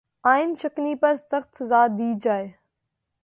آئین 0.31 0.51
شکنی 0.61 0.93
پر 1.01 1.15
سخت 1.31 1.49
سزا 1.57 1.81
دی 1.97 2.09
جائے 2.23 2.47